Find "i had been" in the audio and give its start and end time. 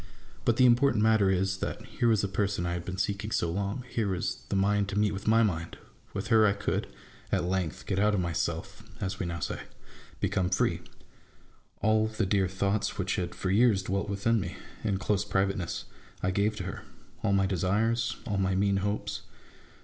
2.65-2.97